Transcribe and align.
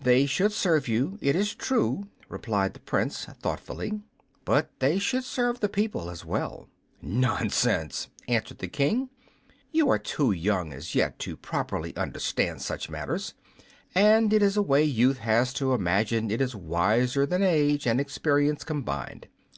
"They 0.00 0.24
should 0.24 0.52
serve 0.54 0.88
you, 0.88 1.18
it 1.20 1.36
is 1.36 1.54
true," 1.54 2.08
replied 2.30 2.72
the 2.72 2.80
Prince, 2.80 3.26
thoughtfully, 3.42 4.00
"but 4.46 4.70
they 4.78 4.98
should 4.98 5.22
serve 5.22 5.60
the 5.60 5.68
people 5.68 6.08
as 6.08 6.24
well." 6.24 6.70
"Nonsense!" 7.02 8.08
answered 8.26 8.60
the 8.60 8.68
King; 8.68 9.10
"you 9.72 9.90
are 9.90 9.98
too 9.98 10.32
young 10.32 10.72
as 10.72 10.94
yet 10.94 11.18
to 11.18 11.36
properly 11.36 11.94
understand 11.94 12.62
such 12.62 12.88
matters. 12.88 13.34
And 13.94 14.32
it 14.32 14.42
is 14.42 14.56
a 14.56 14.62
way 14.62 14.82
youth 14.82 15.18
has 15.18 15.52
to 15.52 15.74
imagine 15.74 16.30
it 16.30 16.40
is 16.40 16.56
wiser 16.56 17.26
than 17.26 17.42
age 17.42 17.86
and 17.86 18.00
experience 18.00 18.64
combined. 18.64 19.28